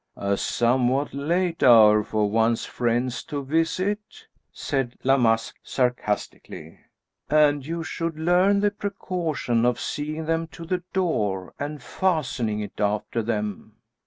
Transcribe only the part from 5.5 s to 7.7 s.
sarcastically; "and